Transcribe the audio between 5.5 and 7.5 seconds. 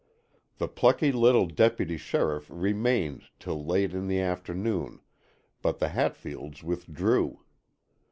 but the Hatfields withdrew.